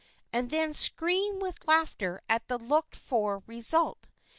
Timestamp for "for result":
2.95-4.09